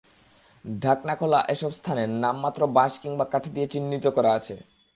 [0.65, 4.55] ঢাকনা খোলা এসব স্থানে নামমাত্র বাঁশ কিংবা কাঠ দিয়ে চিহ্নিত করা আছে।